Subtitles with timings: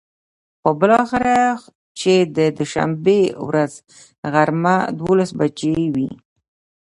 [0.61, 1.39] خو بلااخره
[1.99, 3.73] چې د دوشنبې ورځ
[4.33, 6.09] غرمه ،دولس بچې وې.